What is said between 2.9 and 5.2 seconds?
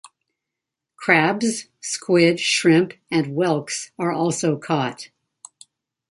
and whelks are also caught.